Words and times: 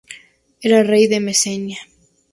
Era 0.67 0.81
rey 0.91 1.05
de 1.07 1.19
Mesenia. 1.25 1.79